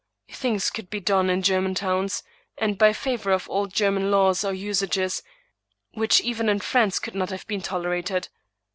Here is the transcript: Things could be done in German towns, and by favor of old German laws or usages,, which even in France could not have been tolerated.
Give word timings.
Things 0.31 0.71
could 0.71 0.89
be 0.89 0.99
done 0.99 1.29
in 1.29 1.43
German 1.43 1.75
towns, 1.75 2.23
and 2.57 2.75
by 2.75 2.91
favor 2.91 3.31
of 3.31 3.47
old 3.51 3.71
German 3.71 4.09
laws 4.09 4.43
or 4.43 4.51
usages,, 4.51 5.21
which 5.93 6.19
even 6.21 6.49
in 6.49 6.59
France 6.59 6.97
could 6.97 7.13
not 7.13 7.29
have 7.29 7.45
been 7.45 7.61
tolerated. 7.61 8.27